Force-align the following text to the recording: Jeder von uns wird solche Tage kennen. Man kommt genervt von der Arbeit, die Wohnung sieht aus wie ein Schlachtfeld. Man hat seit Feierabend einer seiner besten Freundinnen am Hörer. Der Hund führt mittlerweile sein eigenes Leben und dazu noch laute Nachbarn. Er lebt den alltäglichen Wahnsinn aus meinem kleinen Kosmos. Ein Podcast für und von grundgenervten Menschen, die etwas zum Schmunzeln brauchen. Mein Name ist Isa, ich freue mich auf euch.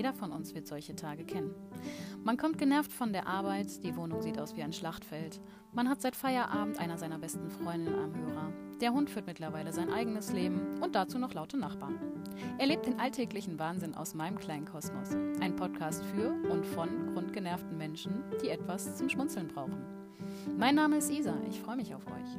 Jeder 0.00 0.14
von 0.14 0.32
uns 0.32 0.54
wird 0.54 0.66
solche 0.66 0.96
Tage 0.96 1.24
kennen. 1.24 1.54
Man 2.24 2.38
kommt 2.38 2.56
genervt 2.56 2.90
von 2.90 3.12
der 3.12 3.26
Arbeit, 3.26 3.84
die 3.84 3.94
Wohnung 3.96 4.22
sieht 4.22 4.40
aus 4.40 4.56
wie 4.56 4.62
ein 4.62 4.72
Schlachtfeld. 4.72 5.42
Man 5.74 5.90
hat 5.90 6.00
seit 6.00 6.16
Feierabend 6.16 6.80
einer 6.80 6.96
seiner 6.96 7.18
besten 7.18 7.50
Freundinnen 7.50 7.98
am 7.98 8.14
Hörer. 8.14 8.50
Der 8.80 8.94
Hund 8.94 9.10
führt 9.10 9.26
mittlerweile 9.26 9.74
sein 9.74 9.92
eigenes 9.92 10.32
Leben 10.32 10.80
und 10.80 10.94
dazu 10.94 11.18
noch 11.18 11.34
laute 11.34 11.58
Nachbarn. 11.58 11.98
Er 12.56 12.66
lebt 12.66 12.86
den 12.86 12.98
alltäglichen 12.98 13.58
Wahnsinn 13.58 13.94
aus 13.94 14.14
meinem 14.14 14.38
kleinen 14.38 14.64
Kosmos. 14.64 15.10
Ein 15.38 15.54
Podcast 15.54 16.02
für 16.06 16.30
und 16.50 16.64
von 16.64 17.12
grundgenervten 17.12 17.76
Menschen, 17.76 18.24
die 18.42 18.48
etwas 18.48 18.96
zum 18.96 19.10
Schmunzeln 19.10 19.48
brauchen. 19.48 19.84
Mein 20.56 20.76
Name 20.76 20.96
ist 20.96 21.10
Isa, 21.10 21.34
ich 21.46 21.60
freue 21.60 21.76
mich 21.76 21.94
auf 21.94 22.06
euch. 22.06 22.38